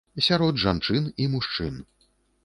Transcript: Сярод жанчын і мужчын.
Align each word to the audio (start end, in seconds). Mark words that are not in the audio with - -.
Сярод 0.27 0.61
жанчын 0.61 1.09
і 1.25 1.27
мужчын. 1.33 1.77